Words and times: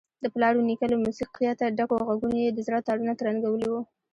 د 0.23 0.25
پلار 0.33 0.53
ونیکه 0.57 0.85
له 0.91 0.97
موسیقیته 1.03 1.65
ډکو 1.77 1.95
غږونو 2.07 2.37
یې 2.43 2.49
د 2.53 2.59
زړه 2.67 2.79
تارونه 2.87 3.13
ترنګولي 3.21 3.67
وو. 3.69 3.81